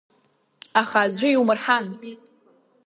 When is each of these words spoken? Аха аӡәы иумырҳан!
Аха 0.81 0.99
аӡәы 1.05 1.27
иумырҳан! 1.31 1.85